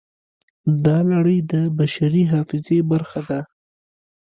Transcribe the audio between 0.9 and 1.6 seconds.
لړۍ د